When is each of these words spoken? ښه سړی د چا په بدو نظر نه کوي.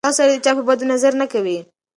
ښه 0.07 0.11
سړی 0.17 0.35
د 0.37 0.41
چا 0.45 0.51
په 0.57 0.63
بدو 0.67 0.85
نظر 0.93 1.13
نه 1.21 1.25
کوي. 1.33 1.57